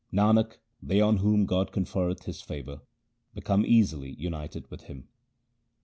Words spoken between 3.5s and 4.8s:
easily united